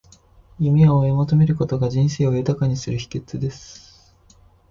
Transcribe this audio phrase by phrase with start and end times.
[0.57, 4.15] 夢を追い求めることが、人生を豊かにする秘訣です。